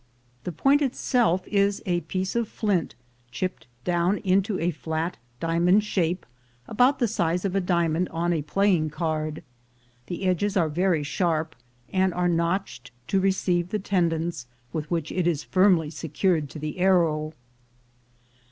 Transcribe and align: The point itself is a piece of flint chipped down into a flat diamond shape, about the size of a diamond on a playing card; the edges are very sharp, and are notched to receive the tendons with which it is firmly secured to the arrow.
The 0.45 0.51
point 0.51 0.81
itself 0.81 1.47
is 1.47 1.83
a 1.85 2.01
piece 2.01 2.35
of 2.35 2.47
flint 2.49 2.95
chipped 3.29 3.67
down 3.83 4.17
into 4.17 4.59
a 4.59 4.71
flat 4.71 5.17
diamond 5.39 5.83
shape, 5.83 6.25
about 6.67 6.97
the 6.97 7.07
size 7.07 7.45
of 7.45 7.55
a 7.55 7.61
diamond 7.61 8.09
on 8.09 8.33
a 8.33 8.41
playing 8.41 8.89
card; 8.89 9.43
the 10.07 10.23
edges 10.25 10.57
are 10.57 10.69
very 10.69 11.03
sharp, 11.03 11.55
and 11.93 12.15
are 12.15 12.27
notched 12.27 12.89
to 13.09 13.19
receive 13.19 13.69
the 13.69 13.77
tendons 13.77 14.47
with 14.73 14.89
which 14.89 15.11
it 15.11 15.27
is 15.27 15.43
firmly 15.43 15.91
secured 15.91 16.49
to 16.49 16.57
the 16.57 16.79
arrow. 16.79 17.33